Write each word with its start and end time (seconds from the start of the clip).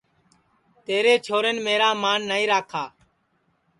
تیرے 0.85 1.13
چھورین 1.25 1.57
میرا 1.65 1.89
مان 2.01 2.19
نائی 2.29 2.45
راکھا 2.51 2.83